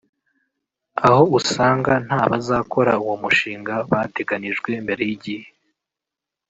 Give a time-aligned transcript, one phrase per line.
[1.07, 5.47] aho usanga nta bazakora uwo mushinga bateganijwe mbere y’igihe